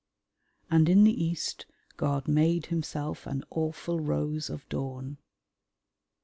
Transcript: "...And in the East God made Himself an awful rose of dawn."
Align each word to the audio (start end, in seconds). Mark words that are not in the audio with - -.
"...And 0.71 0.89
in 0.89 1.03
the 1.03 1.13
East 1.23 1.67
God 1.95 2.27
made 2.27 2.65
Himself 2.65 3.27
an 3.27 3.43
awful 3.51 3.99
rose 3.99 4.49
of 4.49 4.67
dawn." 4.67 5.19